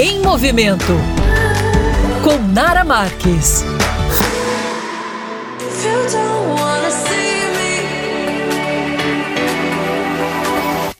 [0.00, 0.92] Em Movimento
[2.22, 3.64] com Nara Marques.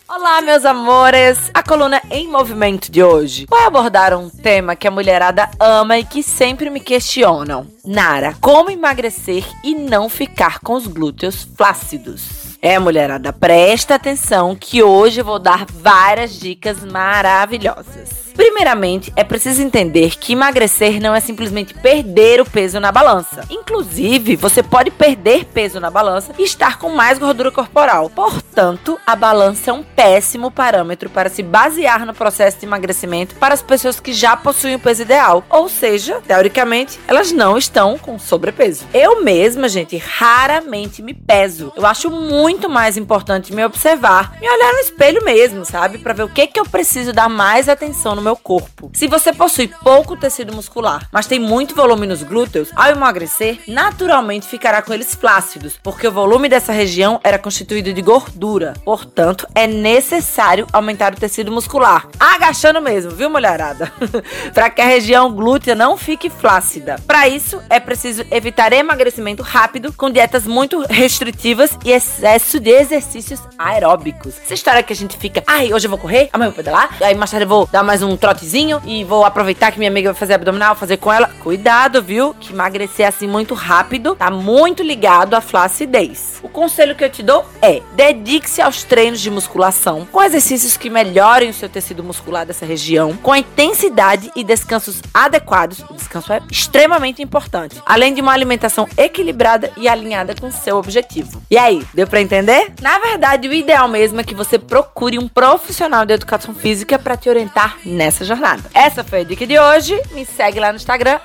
[0.08, 1.48] Olá, meus amores!
[1.54, 6.04] A coluna Em Movimento de hoje vai abordar um tema que a mulherada ama e
[6.04, 7.68] que sempre me questionam.
[7.84, 12.56] Nara, como emagrecer e não ficar com os glúteos flácidos?
[12.60, 18.27] É, mulherada, presta atenção que hoje eu vou dar várias dicas maravilhosas.
[18.38, 23.44] Primeiramente, é preciso entender que emagrecer não é simplesmente perder o peso na balança.
[23.50, 28.08] Inclusive, você pode perder peso na balança e estar com mais gordura corporal.
[28.08, 33.54] Portanto, a balança é um péssimo parâmetro para se basear no processo de emagrecimento para
[33.54, 35.44] as pessoas que já possuem o peso ideal.
[35.50, 38.84] Ou seja, teoricamente, elas não estão com sobrepeso.
[38.94, 41.72] Eu mesma, gente, raramente me peso.
[41.74, 45.98] Eu acho muito mais importante me observar, me olhar no espelho mesmo, sabe?
[45.98, 48.90] Para ver o que, que eu preciso dar mais atenção no meu corpo.
[48.94, 54.46] Se você possui pouco tecido muscular, mas tem muito volume nos glúteos, ao emagrecer, naturalmente
[54.46, 58.74] ficará com eles flácidos, porque o volume dessa região era constituído de gordura.
[58.84, 63.92] Portanto, é necessário aumentar o tecido muscular, agachando mesmo, viu, mulherada?
[64.52, 66.96] Para que a região glútea não fique flácida.
[67.06, 73.40] Para isso, é preciso evitar emagrecimento rápido com dietas muito restritivas e excesso de exercícios
[73.58, 74.34] aeróbicos.
[74.44, 76.96] Essa história que a gente fica, ai, hoje eu vou correr, amanhã eu vou pedalar,
[77.00, 80.12] aí mais tarde eu vou dar mais um trotezinho e vou aproveitar que minha amiga
[80.12, 81.30] vai fazer abdominal, fazer com ela.
[81.42, 82.34] Cuidado, viu?
[82.34, 86.40] Que emagrecer assim muito rápido tá muito ligado à flacidez.
[86.42, 90.90] O conselho que eu te dou é: dedique-se aos treinos de musculação, com exercícios que
[90.90, 97.22] melhorem o seu tecido muscular dessa região, com intensidade e descansos adequados descanso é extremamente
[97.22, 101.42] importante, além de uma alimentação equilibrada e alinhada com seu objetivo.
[101.50, 102.72] E aí, deu para entender?
[102.80, 107.16] Na verdade, o ideal mesmo é que você procure um profissional de educação física para
[107.16, 108.62] te orientar nessa jornada.
[108.72, 110.00] Essa foi a dica de hoje.
[110.12, 111.20] Me segue lá no Instagram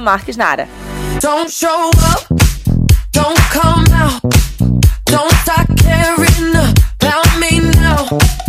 [0.00, 0.68] @marquesnara.
[1.20, 2.26] Don't show up,
[3.12, 4.42] don't come
[5.12, 8.41] don't start caring about me now.